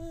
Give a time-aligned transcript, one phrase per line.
[0.00, 0.08] 皆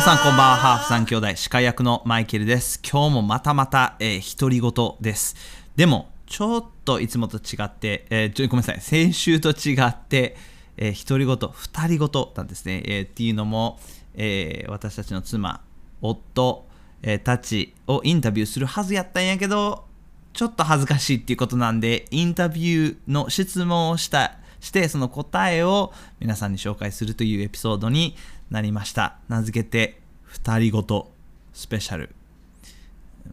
[0.00, 0.18] さん。
[0.18, 0.36] こん。
[0.36, 0.50] ばん。
[0.50, 2.80] は、ハーフ三兄弟、司会役のマイケルです。
[2.82, 5.36] 今日もまたまた、えー、独り言です。
[5.76, 8.66] でも、ちょっといつもと違って、えーごめん。
[8.66, 10.36] なさい、先週と違って、
[10.76, 12.46] えー、独り言、二人言なん。
[12.48, 12.82] ですね。
[12.84, 13.78] えーっていうのも、
[14.14, 15.60] えー私たちの妻、
[16.02, 16.66] 夫、
[17.02, 19.84] えーたちをインタビューするはずやったんやけど、
[20.32, 28.16] ちょっと恥ずかしいっていうことなんで、インタビューの質問をした、して、その答えを皆さんに紹介するというエピソードに
[28.50, 29.16] なりました。
[29.28, 31.10] 名付けて、二人ごと
[31.52, 32.14] スペシャル。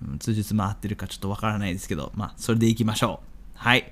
[0.10, 3.58] うん通述回ってるかちょっとわからないですけど、まあ、それでいきましょう。
[3.58, 3.92] はい。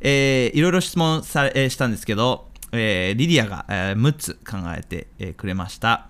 [0.00, 6.08] えーいろいろ質問され、えーしたんですけど、えーリリアが、えー6つ考えて、えーくれました。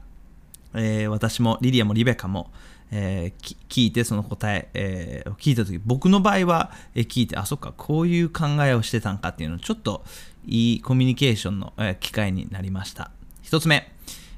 [0.75, 2.51] えー私もリリアもリベカも、
[2.91, 10.05] えー聞いてその答ええーを聞いた時僕の場合は、えー聞いてあそっかこういう考えをしてたんかっていうのちょっと
[10.47, 13.11] いいコミュニケーションの、えー機会になりました。
[13.43, 13.93] 一つ目、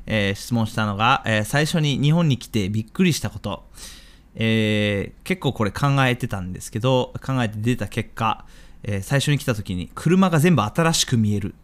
[0.07, 3.65] えー質問したのが、えー最初に日本に来てびっくりしたこと、
[4.35, 8.45] えー結構これ考えてたんですけど考えて出た結果、
[8.83, 11.55] えー最初に来た時に車が全部新しく見える。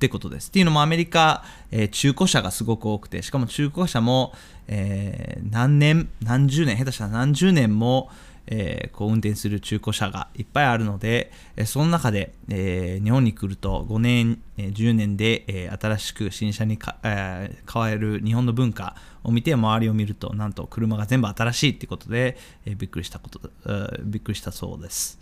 [0.00, 0.48] ってことです。
[0.48, 4.32] っていうのもアメリカ、えー中古車がすごく多くて、しかも中古車も、
[4.66, 8.08] えー何年、何十年、下手したら何十年も、
[8.46, 25.18] えーこう運転する中古車がいっぱいあるので、えその中で、え日本に来ると5年、え10年で、え新しく新車にか、え変わる日本の文化を見て周りを見るとなんと車が全部新しいってことで、えびっくりしたこと、えびっくりしたそうです。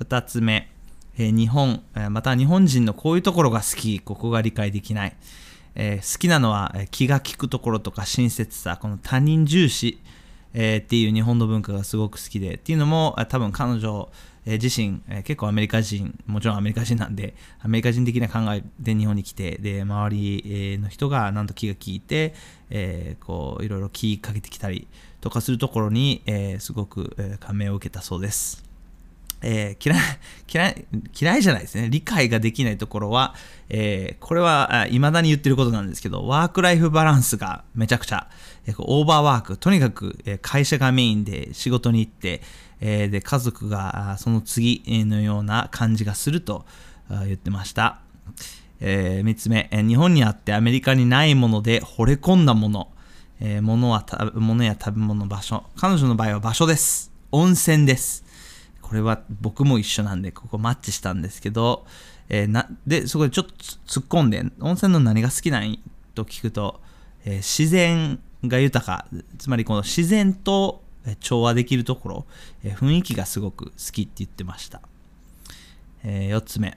[0.00, 0.72] 2つ目、
[1.18, 5.16] えー日本、えまた日本人のこういうところが好き、ここが理解できない。
[5.74, 9.98] えー好きなのは、え気が利くところとか親切さ、この他人重視、
[10.54, 14.08] えーっていう日本の文化がすごく好きで、っていうのも、多分彼女、
[14.44, 22.34] え自身、え結構アメリカ人、もちろんアメリカ人なんで、アメリカ人的な考えで日本に来て、で、周りの人がなんと気が利いて、
[22.70, 24.88] えーこう、いろいろ気かけてきたり
[25.20, 28.71] とかするところに、えすごく、え感銘を受けたそうです。
[29.42, 29.98] えー嫌い、
[30.52, 30.84] 嫌い、
[31.20, 31.88] 嫌いじゃないですね。
[31.90, 33.34] 理解ができないところは、
[33.68, 38.28] えーこれは、いまだに言ってることなんですけど、ワークライフバランスがめちゃくちゃ、
[38.66, 42.40] えーオーバーワーク、とにかく、え会社がメインで仕事に行って、
[42.80, 46.64] えで、家族がその次のような感じがすると
[47.08, 48.00] 言ってました。
[48.80, 52.88] え3つ目、え日本にあってアメリカにないもので惚れ込んだもの、
[53.40, 54.04] えー物は
[54.34, 55.64] 物や食べ物、場所。
[55.76, 57.12] 彼女の場合は場所です。
[57.30, 58.24] 温泉です。
[58.92, 61.86] これは僕も一緒なんで、ここマッチしたんですけど、
[62.28, 63.54] えーなで、そこでちょっと
[63.86, 65.78] 突っ込んで、温泉の何が好きなん
[66.14, 66.78] と聞くと、
[67.24, 69.06] えー自然が豊か、
[69.38, 70.82] つまりこの自然と
[71.20, 72.26] 調和できるところ、
[72.64, 74.82] えー雰囲気がすごく好きって言ってました。
[76.04, 76.76] え4つ目。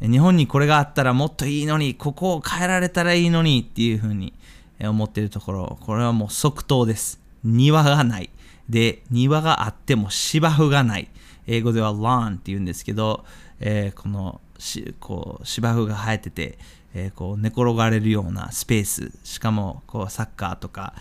[0.00, 4.32] 日本にこれがあったらもっといいのに、ここを変えられたらいいのにっていうふうに
[4.80, 7.20] 思ってるところ、これはもう即答です。
[7.44, 8.30] 庭がない。
[8.68, 11.08] で、庭があっても芝生がない。
[11.46, 13.24] 英語では lawn って言うんですけど、
[13.60, 16.58] えーこのしこう芝生が生えてて、
[16.94, 20.94] えーこう寝転がれるようなスペース、しかもこうサッカーとか、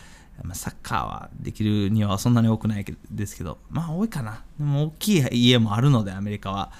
[0.43, 4.43] ま、サッカーはできるにはそんなに多くないですけど、まあ多いかな。
[4.57, 6.71] でも大きい家もあるので、アメリカは。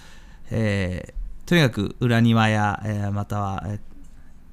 [0.52, 3.80] えーとにかく裏庭や、えーまたは、え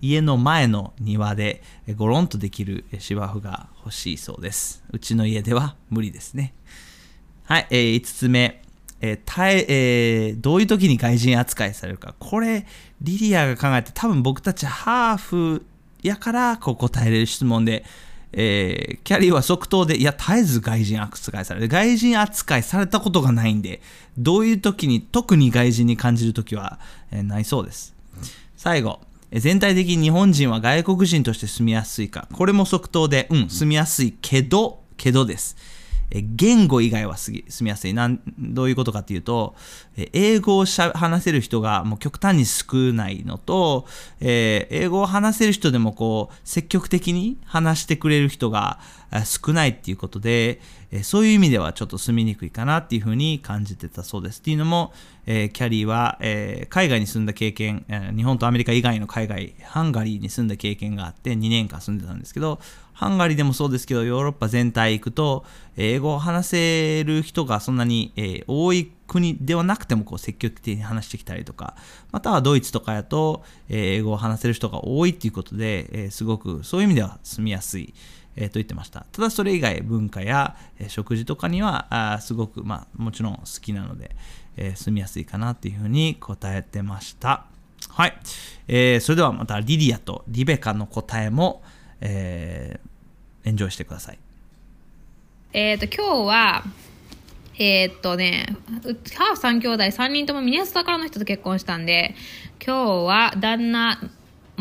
[0.03, 4.85] 家の前の庭でえーゴロンとできる芝生が欲しいそうです。
[4.91, 6.55] うちの家では無理ですね。
[7.45, 8.62] はい、え5つ目。
[9.03, 12.15] えー耐ええーどういう時に外人扱いされるか。
[12.19, 12.65] これ、
[13.03, 15.67] リリアが考えて、多分僕たちハーフ
[16.03, 17.85] やからこう答えれる質問で、
[18.33, 21.69] えーキャリーは即答で、いや、絶えず外人扱いされる。
[21.69, 23.83] 外人扱いされたことがないんで、
[24.17, 26.79] どういう時に、特に外人に感じる時は、
[27.11, 27.95] えーないそうです。
[28.57, 29.01] 最後、
[29.33, 32.29] えー全体的に日本人は外国人として住みやすいか。
[32.33, 35.57] これも即答で、うん、住みやすいけど、けどです。
[36.15, 38.21] え言語以外はす住みやすいなん。
[38.39, 39.55] どういうことかっていうと、
[39.97, 43.87] え英語をしゃ話せる人がもう極端に少ないのと、
[44.21, 48.79] えー英語を話せる人でもこう積極的に話してくれる人が
[49.25, 50.61] 少ないっていうことで、
[51.03, 54.41] そういう意味ではちょっと住みにくいかなっていうふうに感じてたそうです。
[54.41, 54.93] っていうのも、
[55.27, 56.19] キャリーは、
[56.69, 57.85] 海外に住んだ経験、
[58.17, 62.61] 日本とアメリカ以外の海外、ハンガリーに住んだ経験があって2年間住んでたんですけど、
[62.93, 65.45] ハンガリーでもそうですけど、ヨーロッパ全体行くと、
[65.77, 71.75] 英語を話せる人がそんなに、多い国ではなくてもこう積極的に話してきたりとか、
[72.13, 77.95] またはドイツとかやと、英語を話せる人が多いっていうことで、すごくそういう意味では住みやすい、
[78.37, 79.07] えー、と言ってました。
[79.13, 84.15] ただそれ以外文化や、え、食事とかにはあすごく、まあ、もちろん好きなので、
[84.57, 87.47] えー、住みやすいかなっていうふうに答えてました。
[87.89, 88.17] はい、
[88.69, 91.63] えー、それではまたリリアとリベカの答えも、
[92.01, 94.19] えー、エンジョイしてください。
[95.53, 96.65] えっ、と今日は
[97.59, 98.47] えー、っとね、
[99.15, 102.15] ハーフ3兄弟3人ともミネソタからの人と結婚したんで、
[102.65, 104.01] 今日は旦那、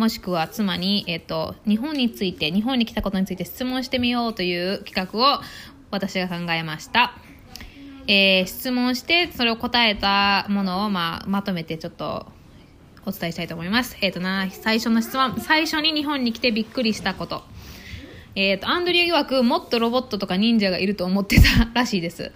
[0.02, 5.40] もしくは妻に、えっと、日本について、日本に来たことについて質問してみようという企画を
[5.92, 7.14] 私が考えました。
[8.08, 12.26] えー、質問して、それを答えたものを、まあ、まとめてちょっと
[13.06, 13.96] お伝えしたいと思います。
[14.02, 17.44] えっ、ー、とな、最初の質問、最初に日本に来てびっくりしたこと。
[18.34, 22.32] えっ、ー、と、アンドリュー曰くもっとロボットとか忍者がいると思ってたらしいです。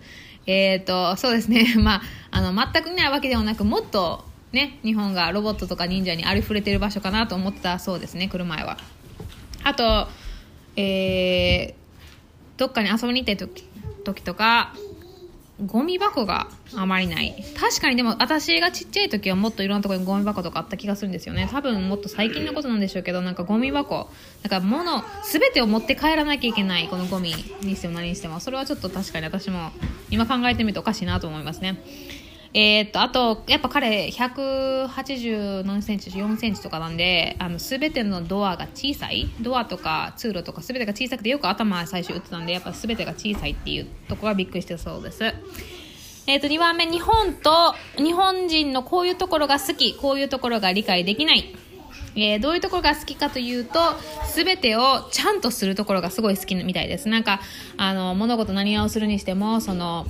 [0.45, 1.73] えっ、ー、と、そうですね。
[1.81, 4.23] まあ、あの、全くいないわけではなく、もっと
[4.55, 8.77] ね、日本がロボットとか忍者にありふれてる場所かなと思ってたそうですね、来る前は。
[9.63, 10.07] あと、
[10.75, 11.73] えー、
[12.57, 13.63] どっかに遊びに行った時
[14.03, 14.73] 時とか、
[15.65, 17.33] ゴミ箱があまりない。
[17.57, 21.47] 確かにでも私がちっちゃい時はもっといろんなところにゴミ箱とかあった気がするんですよね。
[21.49, 24.09] 多分もっと最近のことなんでしょうけど、なんかゴミ箱、
[24.43, 28.41] なんか物、すべてを持って帰らなきゃいけない、このゴミにしても何にしても。
[28.41, 29.71] それはちょっと確かに私も
[30.09, 31.81] 今考えてみるとおかしいなと思いますね。
[32.57, 39.29] えー、っと、あと、やっぱ彼、180何センチ、4センチとかなんで、あの、すべてのドアが小さい。
[39.41, 45.25] ドアとか通路とかすべてが小さくて、よく頭最初打ってたんで、やっぱすべてが小さいっていうところがびっくりしてそうです。
[46.27, 51.53] えっ、と、2番目、日本と、日本人のこういうところが好き、こういうところが理解できない。
[52.15, 53.79] えー、どういうところが好きかというと、
[54.27, 57.09] すべてをちゃんとするところがすごい好きみたいです。
[57.09, 57.41] なんか、
[57.75, 60.07] あの、物事何をするにしても、その、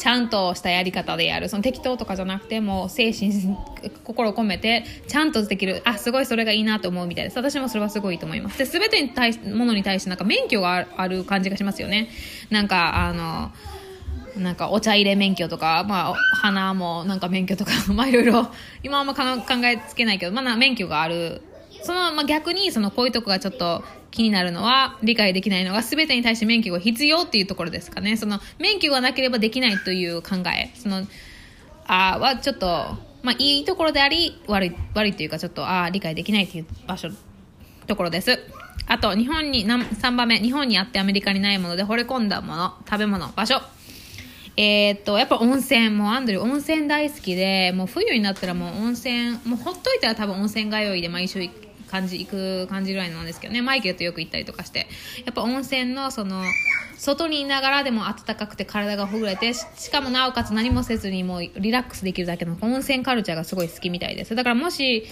[0.00, 1.50] ちゃんとしたやり方でやる。
[1.50, 3.54] その適当とかじゃなくても精神
[4.02, 5.82] 心を込めてちゃんとできる。
[5.84, 7.36] あすごいそれがいいなと思うみたいです。
[7.36, 8.58] 私もそれはすごいと思います。
[8.58, 12.08] で全てに対しものに対してなんか免許がある感じがしますよね。
[12.48, 13.52] なんかあの
[14.38, 18.50] なんかお茶入れ免許とか、まあ、花もなんか免許とか、 まあいろいろ、
[18.82, 19.22] 今はあんま考
[19.66, 21.42] えつけないけど、まあ免許がある。
[21.82, 28.16] その、まあ逆に、そのこういうとこがちょっと気になるのは、理解できないのが、全てに対して免許が必要っていうところですかね。
[28.16, 31.06] その、免許がなければできないという考え、その、
[31.86, 32.66] あはちょっと、
[33.22, 37.10] まあ、いいところであり、悪い、悪いというか、ちょっと、ああ、理解できないっていう場所、
[37.86, 38.38] ところです。
[38.86, 43.60] あと、日本に、3番目、日本にあってアメリカにないもので惚れ込んだもの、食べ物、場所。
[44.56, 51.48] えー、っと、やっぱ温泉、もうアンドリュー温泉大好きで、もう冬になったらもう温泉、もうほっといたら多分温泉通いで毎週
[51.90, 54.86] 感じ、行く感じぐらいなんですけどね、マイケルとよく行ったりとかして、
[55.24, 56.42] やっぱ温泉のその、
[56.96, 64.34] 外にいながらでも暖かくて体がほぐれて、しかもなおかつ何もせずにもうリラックスできるだけの温泉カルチャーがすごい好きみたいです。
[64.34, 65.06] だからもし、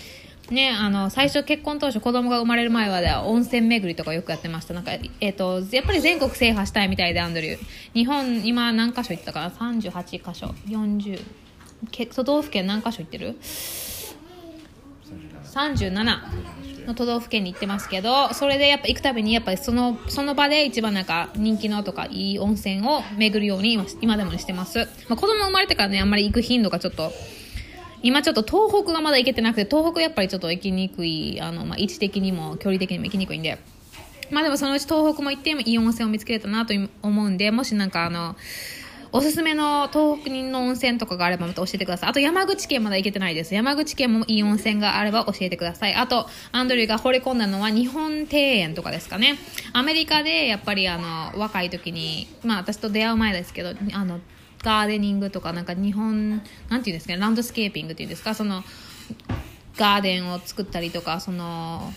[0.51, 4.75] ね、あの、最初結婚当初子供が生まれる前はでは温泉巡りとかよくやってました。
[4.75, 7.59] なんか、えっ、ー、と、やっぱり全国制覇したいみたいで、アンドリュー。
[7.93, 10.55] 日本、今何箇所行ったかな ?38 箇所。
[10.67, 11.23] 40。
[12.15, 13.37] 都道府県何箇所行ってる
[15.45, 16.68] ?37。
[16.89, 27.13] の都道府県に行ってますけどそれでやっぱ行くたびにやっぱりそのその場で一番なんか人気のとかいい温泉を巡るように今でもしてます、まあ、子供生まれてからねあんまり行く頻度がちょっと
[28.03, 33.59] 今ちょっと東北がまだ行けてなくて東北やっぱりちょっと行きにくいあの、まあ、位置的にも距離的にも行きにくいんで。
[34.31, 38.37] まあでもそのうち東北も行っていい温泉を見つけれたなと思うんでもしなんかあの
[39.11, 42.11] おすすめの東北人の温泉とかがあればまた教えてください。
[42.11, 43.55] あと山口県まだ行けてないです。
[43.55, 45.95] 山口県もいい温泉があれば教えてください。
[45.95, 49.39] あと、アンドリューが惚れ込んだのは日本庭園とかですかね。
[49.73, 54.21] アメリカでやっぱりあの、若い時に、まあ私と出会う前ですけど、あの、
[54.63, 58.63] ガーデニングとかなんか日本、なんていうんですかね、ランドスケーピングっていうんですか、その、
[59.77, 61.93] ガーデンを作ったりとか、その、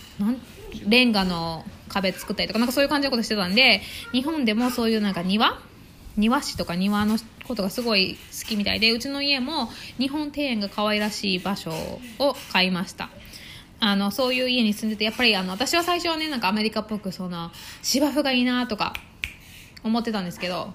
[0.87, 3.81] レンガの壁作ったりとか、なんかそういう感じのことしてたんで、
[4.13, 5.59] 日本でもそういうなんか庭
[6.17, 11.71] 庭師とか庭のことがすごい好きみたいでうちの家も日本庭園が可愛らしい場所
[12.19, 13.09] を買いました。
[13.83, 17.51] あのそういう家に住んでてやっぱりあの私は最初はねなんかアメリカっぽくその
[17.81, 18.93] 芝生がいいなとか
[19.83, 20.71] 思ってたんですけど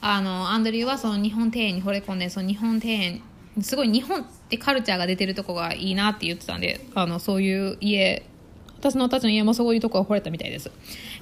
[0.00, 3.22] あのアンドリューはその日本庭園に惚れ込んでその日本庭園
[3.60, 8.24] すごい日本ってカルチャーが出てるとこがいいなって言ってたんであのそういう家
[8.78, 10.70] 私のたちの家もそういうとこが惚れたみたいです。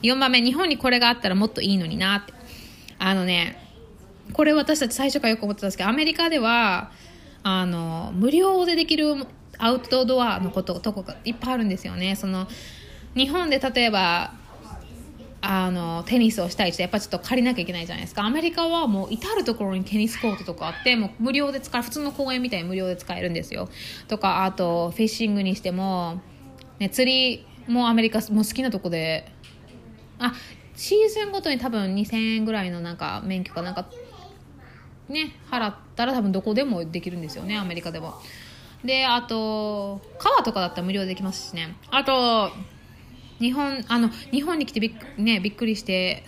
[0.02, 2.33] 4番目日本にこれがあったらもっといいのになって
[2.98, 3.58] あのね、
[4.32, 6.90] これ私たち最初からよく思ってたんですけど、アメリカでは、
[7.42, 9.14] あの、無料でできる
[9.58, 12.16] アウトドアのこととこがいっぱいあるんですよね。
[12.16, 12.48] その、
[13.14, 14.32] 日本で例えば、
[15.46, 23.68] あのテニスをしたい人やっぱちょっと借りなきゃいけないじゃないですかアメリカはもう至る所にテニスコートとかあってもう無料で使える普通の公園みたいに無料で使えるんですよ
[24.08, 26.22] とかあとフィッシングにしても、
[26.78, 29.30] ね、釣りもアメリカも好きなとこで
[30.18, 30.32] あ
[30.76, 33.86] シーズンごとに多分2000円ぐらいのなんか免許かなんか
[35.08, 38.14] ね払ったら多分どこでもできるんですよねアメリカでも
[38.84, 41.74] であと川とかだったら無料でできますしね。
[41.90, 42.50] あと
[43.40, 46.22] 日本あの日本に来てびっ,、ね、びっくりして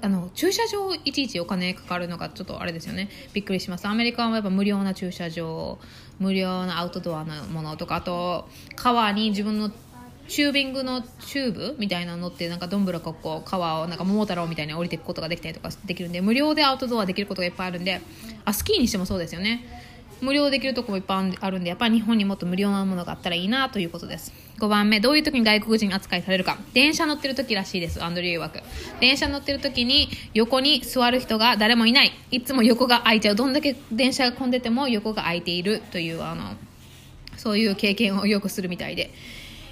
[0.00, 3.10] あの駐車場いちいちお金かかるのがちょっとあれですよね。
[3.34, 3.86] びっくりします。
[3.86, 5.78] アメリカはやっぱ無料な駐車場
[6.18, 9.70] 無料なアウトドアのものとかあと川に自分の
[10.28, 18.00] チュービングのチューブみたいなのってなんかどんぶらここ川をなんか桃太郎みたいに降りていくことができたりとかできるんで無料でアウトドアできることがいっぱいあるんで
[18.44, 19.64] あスキーにしてもそうですよね。
[20.20, 24.32] 無料できるとこもいっぱいあるんでやっぱり日本にもっと無料なものがあったらいいなということです。
[24.58, 26.58] 5番目どういう時に外国人扱いされるか。
[26.74, 28.60] 電車乗ってる時らしいですアンドリュー曰く
[29.00, 32.12] 電車乗ってる時に横に座る人が誰もいない。
[32.32, 33.36] いつも横が空いちゃう。
[33.36, 36.56] どんだけ電車が混んでても横が空いているというあの
[37.36, 39.10] そういう経験をよくするみたいで。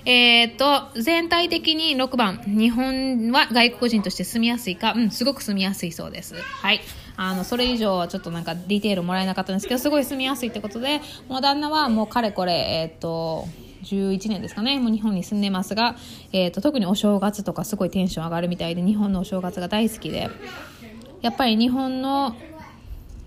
[0.07, 6.37] えー、っと、全体的に6番、日本は外国人として住みやすいか、うん、すごく住みやすいそうです。
[6.37, 6.81] はい。
[7.17, 13.49] あの、それ以上はちょっとなんかディテールもらえなかったんですけど、すごい住みやすいってことで、もう旦那はもうかれこれ、えー、っと、
[13.83, 15.97] 11年ですかね、もう日本に住んでますが、
[16.33, 20.31] えー、っと、特にお正月とかすごいテンション上がるみたいで、日本のお正月が大好きで、
[21.21, 22.37] やっぱり日本の、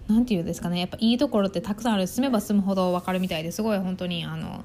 [0.08, 4.64] なんていうんですかね、やっぱいいところってたくさんある、住めば住むほど分かるみたいですごい本当に、あの、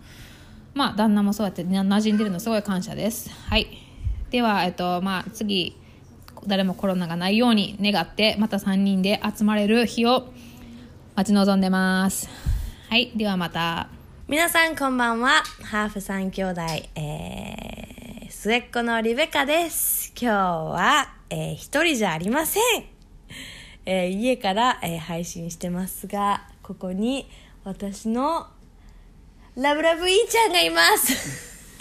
[0.75, 3.31] まあ、旦那もそうやって馴染んでるのすごい感謝です。
[3.31, 3.69] はい。
[4.31, 5.77] では、えっと、まあ、次、
[6.49, 10.33] 誰もコロナがないように願って、また3人で集まれる日を
[11.15, 12.29] 待ち望んでます。
[12.91, 13.13] はい。
[13.15, 13.89] ではまた。
[14.27, 15.45] 皆さんこんばんは。
[15.63, 16.61] ハーフ三兄弟、
[16.97, 20.13] えー、末っ子のリベカです。
[20.21, 22.63] 今日は、えー一人じゃありません。
[23.87, 27.29] えー家から、えー配信してますが、ここに
[27.63, 28.49] 私の
[29.57, 31.75] ラブラブイーちゃんがいます。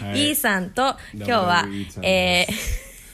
[0.00, 0.28] はい。
[0.28, 1.64] イーさんと今日は
[2.02, 2.48] えで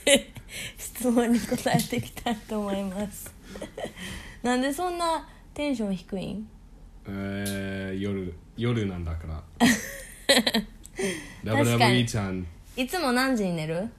[0.05, 0.37] ー
[0.77, 3.33] 質問に答えていきたいと思います。
[4.43, 6.47] なんでそんなテンション低いん？
[7.07, 9.43] えー、夜夜なんだから。
[11.43, 13.89] ラブラブイーちゃん、いつも何時に寝る？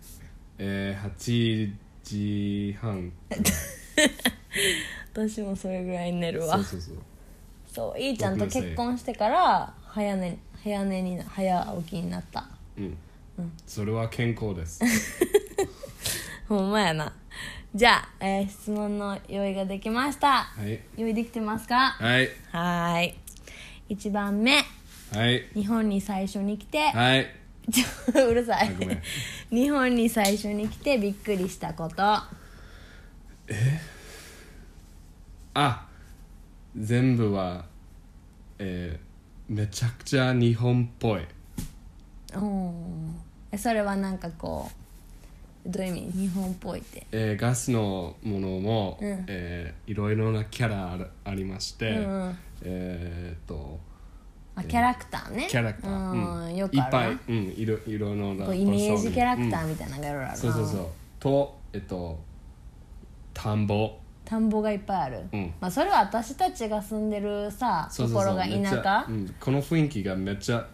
[0.59, 1.73] えー、8
[2.05, 3.12] 時半。
[5.12, 6.55] 私もそれぐらいに寝るわ。
[6.57, 6.97] そうそうそう。
[7.73, 12.47] そういいちゃんと結婚してから早寝早寝にな早起きになった。
[12.76, 12.97] うん、
[13.66, 14.80] それは健康です。
[16.49, 17.12] ほんまやな。
[17.75, 20.45] じゃあ、えー質問の用意ができました。
[20.45, 20.80] はい。
[20.97, 21.90] 用意できてますか？
[21.99, 22.28] はい。
[22.50, 23.14] はーい。
[23.90, 24.64] 1番目。
[25.12, 25.47] はい。
[25.54, 27.26] 日本に最初に来て、はい。
[27.71, 27.85] ち
[28.18, 28.68] ょうるさい。
[28.68, 29.02] あごめん。
[29.52, 31.95] 日本に最初に来てびっくりしたこと。
[35.54, 35.87] あ
[36.76, 37.64] 全部は
[38.59, 39.08] えー、
[39.49, 41.23] めちゃくちゃ日本っぽい。
[42.35, 43.17] うん。
[43.50, 44.71] えそれはなんかこ
[45.64, 46.12] うどういう意味？
[46.12, 47.07] 日本っぽいって。
[47.12, 49.25] えーガスのものも、うん。
[49.26, 52.38] えーいろいろなキャラあるありまして、うんうん。
[52.62, 53.81] えーっと
[54.55, 55.47] あキャラクターね。
[55.49, 56.45] キャラクター、うん。
[56.45, 57.09] うんよくあるな。
[57.09, 59.71] いっぱい、うん、いろいろなこうイメージキャラクターうん。
[59.71, 60.87] みたいなのがいろいろあるな、そうそうそう。
[61.21, 62.19] とえっと
[63.33, 63.98] 田んぼ
[64.28, 65.54] 田んぼがいっぱいある、うん。
[65.58, 69.06] まあ、それは私たちが住んでるさところが田舎？
[69.08, 70.66] うん、この雰囲気がめっちゃ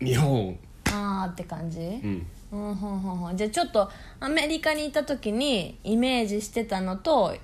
[0.00, 0.56] 日本。
[0.92, 2.26] あーって感じ、うん。
[2.52, 3.36] うん、ほんほんほん。
[3.36, 7.36] じゃあちょっとアメリカにいた時にイメージしてたのと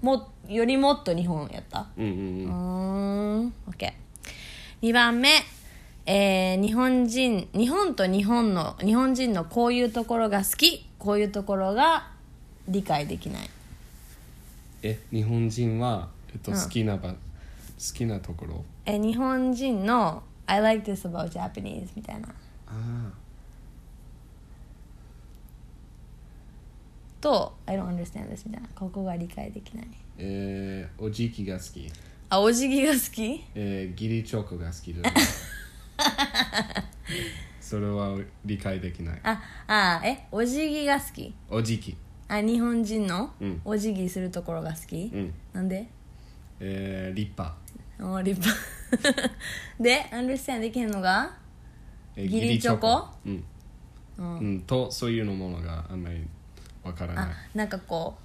[0.00, 1.86] もよりもっと日本やった？
[1.98, 2.12] うんうん
[2.44, 3.52] うん。
[3.68, 5.28] OK2 番目。
[6.06, 12.08] えー日本人日本と日本の日本人のこういうところが好きこういうところが
[12.66, 13.50] 理解できない
[14.82, 16.58] え日本人は、えっと、うん。
[16.60, 17.16] 好きなば、好
[17.94, 18.64] きなところ？
[18.86, 22.28] えー日本人の I like this about Japanese みたいな。
[22.66, 23.12] あ
[27.20, 28.68] と I don't understand this みたいな。
[28.74, 29.86] ここが理解できない。
[30.18, 31.86] えー、おじきが好き、
[32.28, 33.44] あお辞儀が好き？
[33.54, 35.02] えー、ギリチョコが好きだ
[37.60, 39.20] それは理解できない。
[39.22, 41.34] ああえお辞儀が好き？
[41.50, 41.96] おじき
[42.32, 43.60] あ日本人のうん。
[43.64, 45.34] お辞儀するところが好き、うん。
[45.52, 45.88] なんで？
[46.60, 47.56] えー、立派、
[48.00, 49.30] お立派
[49.80, 51.36] で understand できへんのが？
[52.14, 53.08] えーギリチョコ。
[53.26, 53.44] うん、
[54.18, 54.60] うん。
[54.60, 56.24] とそういうのものがあんまり
[56.84, 57.24] わからない。
[57.26, 58.22] あなんかこう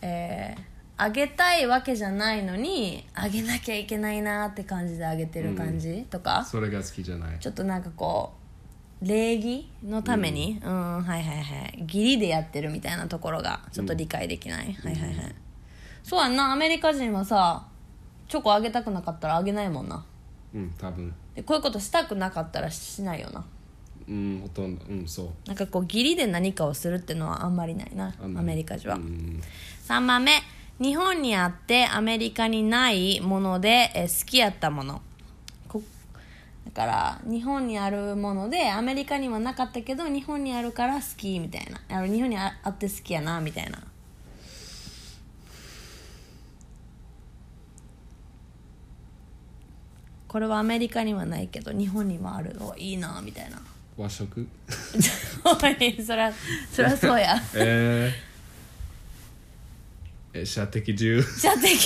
[0.00, 0.62] えー、
[0.96, 6.44] あげたいわけじゃないのにあげなきゃいけないなって感じであげてる感じ、とか？
[6.44, 7.38] それが好きじゃない。
[7.38, 8.41] ちょっとなんかこう
[9.02, 10.60] 礼儀のために？
[10.64, 11.80] うん、はいはいはい。
[11.82, 15.34] 義理でやってるみたいなところがちょっと理解できない、はいはいはい。
[16.02, 16.52] そうやんな。
[16.52, 17.66] アメリカ人はさ
[18.28, 20.04] チョコあげたくなかったらあげないもんな。
[20.54, 21.12] うん多分。
[21.34, 23.44] でこういうことしたくなかったらしないよな。
[24.08, 24.84] ううんほとんど。
[24.88, 25.28] うんそう。
[25.46, 29.42] なんかこう義理で何かをするっていうのはあんまりないなアメリカ人は、うん。
[29.88, 30.32] 3番目。
[30.80, 34.94] 日本にあってアメリカにないものでえー好きやったもの。
[34.94, 35.02] こ
[36.66, 41.80] だから日本にあるものでアメリカにはなかったけど日本にあるから好きみたいな。
[41.96, 43.82] あの日本にああって好きやなみたいな。
[50.28, 53.60] これはアメリカにはないけど日本にはあるのいいなみたいな。
[53.98, 54.48] 和食？
[56.06, 56.32] そら
[56.72, 57.36] そらそうや。
[57.54, 61.22] えー、え射的銃？
[61.22, 61.76] 射的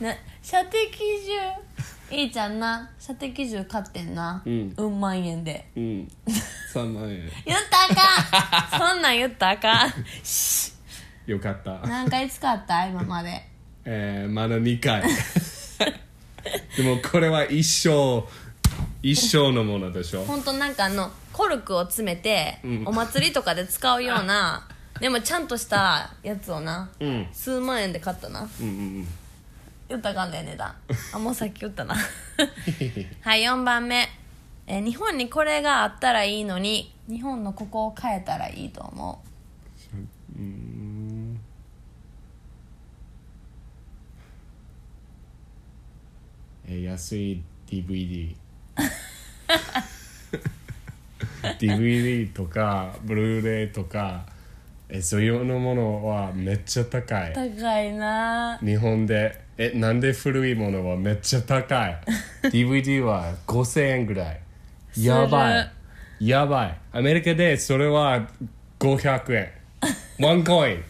[0.00, 0.88] な射的
[1.26, 1.67] 銃？
[2.10, 4.42] いいちゃんな射的銃買ってんな。
[4.46, 4.74] うん。
[4.76, 5.68] うん万円で。
[5.76, 6.08] うん。
[6.72, 7.30] 3万円。
[7.44, 8.04] 言ったら
[8.66, 8.92] あかん。
[8.92, 9.92] そんなん言ったらあかん。
[10.22, 10.72] シ
[11.26, 11.72] よかった。
[11.72, 12.86] ッ何回使った？
[12.86, 13.42] 今まで。
[13.84, 15.02] えー、まだ2回。
[16.76, 18.26] でもこれは一生
[19.02, 20.24] 一生のものでしょ。
[20.24, 22.82] ほんとなんかあのコルクを詰めて、うん。
[22.86, 24.66] お祭りとかで使うような
[24.98, 27.28] でもちゃんとしたやつをな、うん。
[27.32, 28.48] 数万円で買ったな。
[28.60, 29.08] うんうん
[29.88, 30.74] 言ったかんね値段。
[31.14, 31.94] あもうさっき言ったな。
[33.22, 34.08] はい4番目、
[34.66, 39.22] えー日本にこれがあったらいいのに日本のここを変えたらいいと思
[39.94, 39.96] う。
[39.96, 41.40] んうん。
[46.66, 48.36] えー安い DVD
[51.58, 54.26] DVD とかブルーレイとか
[54.90, 57.32] えそういうのものはめっちゃ高い。
[57.32, 58.58] う高いな。
[58.58, 61.98] 日本でえなんで古いものはめっちゃ高い？
[62.50, 64.40] DVD は5000円ぐらい。
[64.96, 65.70] やばい。
[66.20, 66.78] やばい。
[66.92, 68.28] アメリカでそれは
[68.78, 69.50] 500円。
[70.24, 70.84] ワンコイン。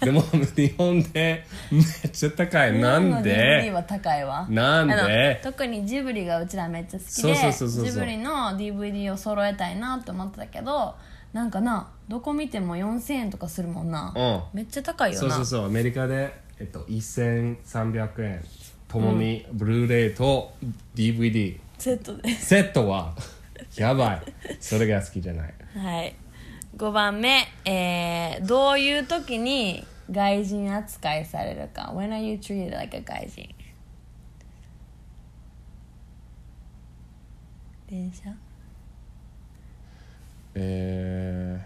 [0.00, 0.20] でも
[0.54, 1.82] 日本でめっ
[2.12, 2.78] ちゃ高い。
[2.78, 4.46] なん日本の DVD では高いわ。
[4.50, 5.40] なんで？
[5.42, 7.92] 特にジブリがうちらめっちゃ好きそうでそうそうそうそう。
[7.92, 10.94] ジブリの DVD を揃えたいなって思ってたけど
[11.32, 14.42] なんかなどこ見ても4000円とかするもんな、うん。
[14.52, 15.20] めっちゃ高いよな。
[15.20, 15.66] そうそうそう。
[15.66, 18.44] アメリカで、えっと、1300円
[18.88, 20.52] ともにブルーレイと
[20.94, 23.14] DVD、セットでセットは？
[23.76, 24.22] やばい。
[24.60, 25.54] それが好きじゃない。
[25.76, 26.14] はい。
[26.76, 31.92] 5番目、えー、どういう時に外人扱いされるか。
[31.94, 33.48] When are you treated like a 外人？
[37.88, 38.34] 電車？
[40.56, 41.60] え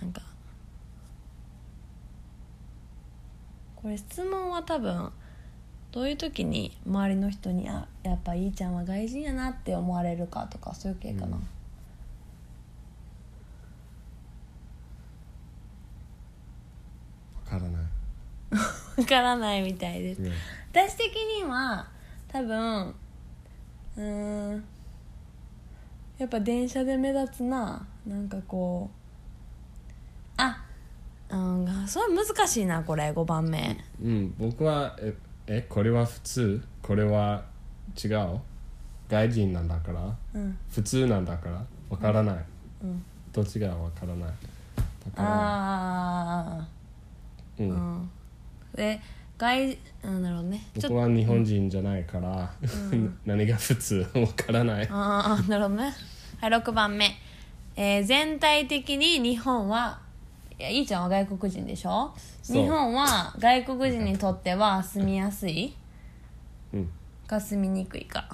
[0.00, 0.20] なんか
[3.84, 5.12] これ質問は多分
[5.92, 11.40] どういう時に周りの人にあやっぱいいちゃんは外人やなって思われるかとかそういう系かな、ー、
[17.52, 17.82] わからない。
[19.02, 20.32] わからないみたいです、うん
[20.72, 21.86] 私的には
[22.26, 22.94] 多分
[23.96, 24.64] うーん
[26.16, 27.86] やっぱ電車で目立つな。
[28.06, 29.03] なんかこうあ
[31.34, 31.38] う
[31.84, 33.76] んそれ難しいなこれ5番目。
[34.02, 35.14] うん僕はえ
[35.46, 36.62] えこれは普通？
[36.82, 37.44] これは
[38.02, 38.40] 違う？
[39.08, 40.16] 外人なんだから？
[40.34, 40.58] うん。
[40.70, 41.64] 普通なんだから？
[41.90, 42.44] わからない、
[42.82, 44.30] うんどっちがわからない？
[44.76, 46.66] だからあ
[47.58, 47.72] うん。
[47.72, 48.10] あうん。
[48.76, 49.00] で
[49.36, 50.64] 外うんなるほどね。
[50.78, 52.52] ちょっ僕は日本人じゃないから、
[53.26, 54.88] 何が普通わからない。
[54.90, 55.92] ああなるほどね。
[56.40, 57.10] はい6番目、
[57.76, 59.98] えー全体的に日本は
[60.58, 62.12] いやいいちゃんは外国人でしょ？
[62.42, 62.62] そう。
[62.62, 65.74] 日本は外国人にとっては住みやすい？
[66.72, 66.90] うん、
[67.26, 68.28] か住みにくいか。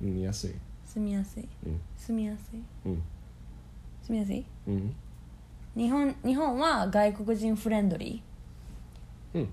[0.00, 0.54] うん、安い。
[0.86, 1.48] 住みやすい？
[1.66, 1.80] うん。
[1.96, 2.60] 住みやすい？
[2.86, 3.02] うん。
[4.02, 4.44] 住みやすい？
[4.66, 4.94] うん。
[5.76, 9.38] 日本日本は外国人フレンドリー？
[9.38, 9.48] うん。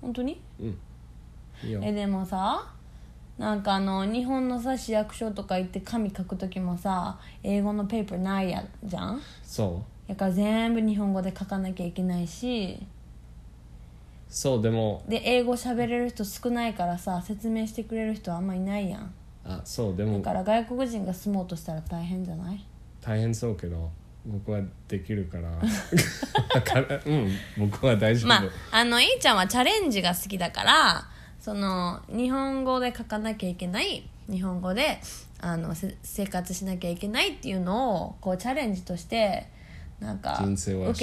[0.00, 0.40] 本当に？
[0.60, 0.78] うん。
[1.64, 1.80] いいよ。
[1.82, 2.70] えでもさ
[3.38, 9.20] なんかあの日本のさ市役所とか行って紙書く時もさ英語のペーパーないやじゃん？
[9.42, 12.78] そだから全部日本語で書かなきゃいけないし。
[12.80, 12.84] う
[14.28, 15.02] そうでも。
[15.08, 19.14] で英語喋れる人少ないからさ説明してくれる人あんまいないやん。
[19.44, 22.64] あそうでだもから外国人が住もうとしたら大変じゃない？
[23.00, 23.90] 大変そうけど
[24.26, 25.50] 僕はできるから。
[26.54, 31.04] だからうん僕は大丈夫、まああのいいちゃんはチャレンジが好きだから
[31.40, 35.00] その日本語で書かなきゃいけない日本語で
[35.40, 39.46] あのせ生活しなきゃいけないっていうのをこうチャレンジとして
[40.04, 40.54] なんか受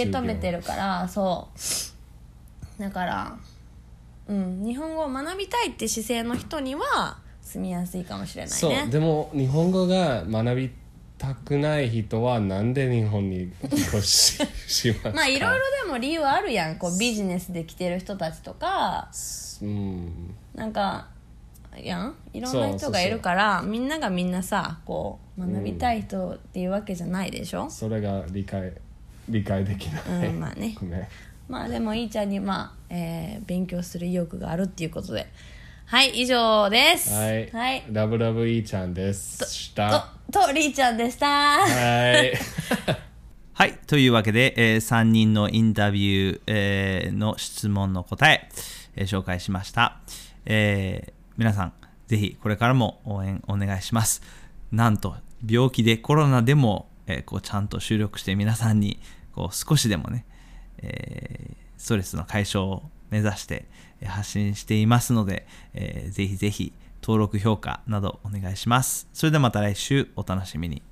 [0.06, 1.48] け止めてるからそ
[2.80, 2.82] う。
[2.82, 3.36] だから
[4.28, 10.72] うん日本語を学びたいって姿勢の人には住みやすいかもしれないそうねでも日本語が学び
[11.18, 14.38] たくない人はなんで日本に引っ越し
[14.68, 15.12] しますか？
[15.14, 16.78] まあいろいろでも理由あるやん。
[16.78, 19.10] こうビジネスで来てる人たちとか。
[19.62, 20.34] うん。
[20.56, 21.08] なんか
[21.78, 22.16] やん。
[22.34, 28.74] いろんな人がいるからみんながみんなさこう学びたい人っていうわけじゃないでしょ、それが理解
[29.32, 30.76] 理解できない、うんまあね。
[30.80, 31.08] ごめん
[31.48, 35.28] まあでもいいちゃんにまあ、えー勉強する意欲があるっていうことで。
[35.86, 37.14] はい以上です。
[37.14, 37.84] はい、はい。
[37.92, 39.44] ラブラブいいちゃんです。
[39.54, 41.28] したととりーちゃんでした。
[41.28, 42.34] はい。
[43.54, 43.78] はい。
[43.88, 48.48] というわけで、え3人のインタビュー、えーの質問の答え、
[48.96, 50.00] えー紹介しました。
[50.46, 51.74] えー皆さん、
[52.08, 54.22] ぜひこれからも応援お願いします。
[54.72, 59.02] なんと、病気でコロナでも、えーこうちゃんと収録して皆さんに
[59.34, 60.26] こう少しでもね、
[60.80, 63.66] えーストレスの解消を目指して
[64.06, 69.08] 発信していますので、えーぜひぜひ登録評価などお願いします。
[69.14, 70.91] それではまた来週お楽しみに。